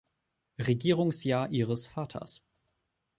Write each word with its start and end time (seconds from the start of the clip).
Regierungsjahr 0.57 1.51
ihres 1.51 1.85
Vaters. 1.95 2.41